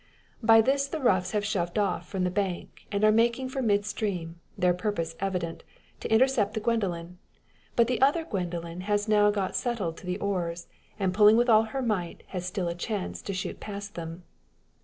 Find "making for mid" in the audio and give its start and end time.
3.11-3.85